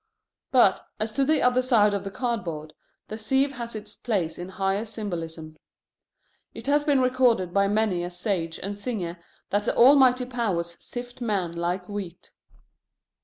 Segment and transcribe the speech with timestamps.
[0.49, 2.73] But, as to the other side of the cardboard,
[3.09, 5.57] the sieve has its place in higher symbolism.
[6.55, 9.19] It has been recorded by many a sage and singer
[9.51, 12.31] that the Almighty Powers sift men like wheat.